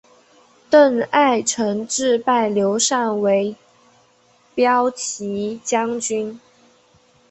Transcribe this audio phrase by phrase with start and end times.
[0.67, 3.55] 邓艾承制拜刘禅为
[4.55, 6.39] 骠骑将军。